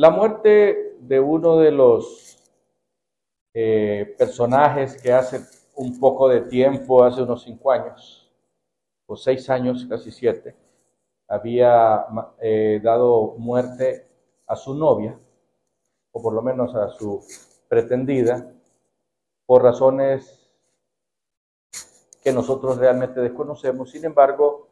[0.00, 2.38] La muerte de uno de los
[3.52, 5.42] eh, personajes que hace
[5.76, 8.32] un poco de tiempo, hace unos cinco años,
[9.04, 10.56] o seis años, casi siete,
[11.28, 12.06] había
[12.40, 14.08] eh, dado muerte
[14.46, 15.18] a su novia,
[16.12, 17.22] o por lo menos a su
[17.68, 18.50] pretendida,
[19.44, 20.50] por razones
[22.24, 23.90] que nosotros realmente desconocemos.
[23.90, 24.66] Sin embargo,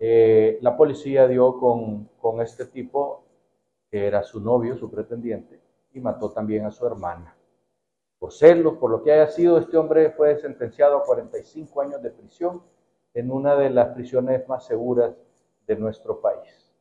[0.00, 3.21] eh, la policía dio con, con este tipo,
[3.92, 5.60] que era su novio, su pretendiente,
[5.92, 7.36] y mató también a su hermana
[8.22, 12.10] por celos, por lo que haya sido, este hombre fue sentenciado a 45 años de
[12.10, 12.62] prisión
[13.14, 15.12] en una de las prisiones más seguras
[15.66, 16.72] de nuestro país.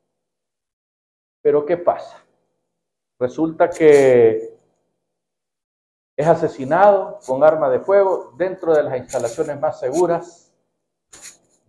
[1.41, 2.23] Pero ¿qué pasa?
[3.17, 4.55] Resulta que
[6.15, 10.53] es asesinado con arma de fuego dentro de las instalaciones más seguras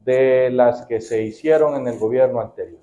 [0.00, 2.82] de las que se hicieron en el gobierno anterior.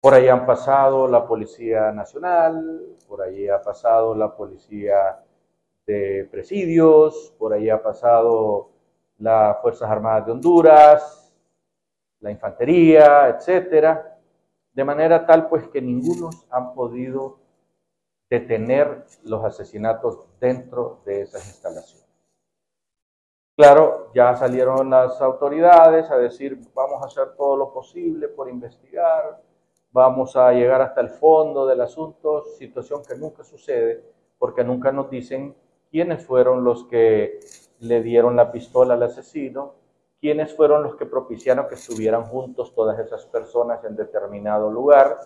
[0.00, 5.24] Por ahí han pasado la Policía Nacional, por ahí ha pasado la Policía
[5.86, 8.70] de Presidios, por ahí ha pasado
[9.18, 11.34] las Fuerzas Armadas de Honduras,
[12.20, 14.18] la Infantería, etcétera,
[14.72, 17.40] de manera tal pues que ninguno han podido
[18.30, 22.06] detener los asesinatos dentro de esas instalaciones.
[23.56, 29.42] Claro, ya salieron las autoridades a decir vamos a hacer todo lo posible por investigar,
[29.90, 34.04] vamos a llegar hasta el fondo del asunto, situación que nunca sucede,
[34.38, 35.54] porque nunca nos dicen
[35.90, 37.40] quiénes fueron los que
[37.80, 39.74] le dieron la pistola al asesino,
[40.20, 45.18] quiénes fueron los que propiciaron que estuvieran juntos todas esas personas en determinado lugar,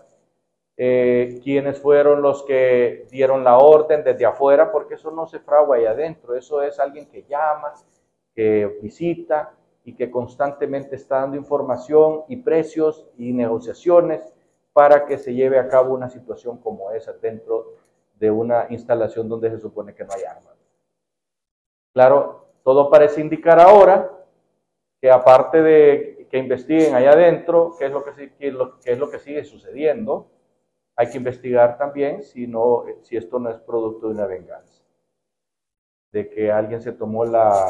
[0.77, 5.77] eh, quiénes fueron los que dieron la orden desde afuera, porque eso no se fragua
[5.77, 7.75] ahí adentro, eso es alguien que llama,
[8.35, 14.31] que visita y que constantemente está dando información y precios y negociaciones
[14.72, 17.77] para que se lleve a cabo una situación como esa dentro
[18.15, 20.55] de una instalación donde se supone que no hay armas.
[21.93, 24.10] Claro, todo parece indicar ahora
[25.00, 28.33] que aparte de que investiguen allá adentro qué es lo que,
[28.84, 30.31] es lo que sigue sucediendo,
[30.97, 34.83] hay que investigar también si, no, si esto no es producto de una venganza.
[36.12, 37.69] De que alguien se tomó la,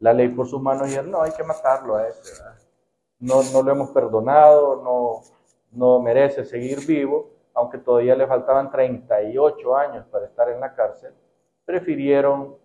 [0.00, 2.42] la ley por sus manos y dijo, no, hay que matarlo a ese.
[3.20, 5.22] No, no lo hemos perdonado, no,
[5.72, 11.12] no merece seguir vivo, aunque todavía le faltaban 38 años para estar en la cárcel,
[11.64, 12.56] prefirieron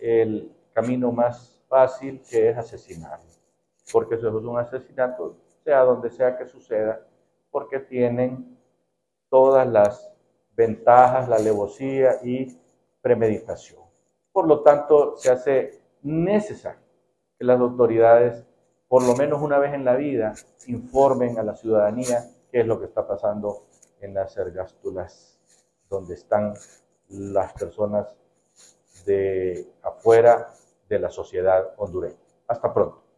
[0.00, 3.30] el camino más fácil que es asesinarlo,
[3.92, 7.00] porque eso es un asesinato, sea donde sea que suceda,
[7.50, 8.58] porque tienen
[9.28, 10.12] todas las
[10.56, 12.58] ventajas, la alevosía y
[13.00, 13.80] premeditación.
[14.32, 16.80] Por lo tanto, se hace necesario
[17.38, 18.44] que las autoridades,
[18.88, 20.34] por lo menos una vez en la vida,
[20.66, 23.66] informen a la ciudadanía qué es lo que está pasando
[24.00, 25.38] en las ergástulas,
[25.88, 26.54] donde están
[27.08, 28.14] las personas
[29.04, 30.50] de afuera
[30.88, 32.18] de la sociedad hondureña.
[32.46, 33.09] Hasta pronto.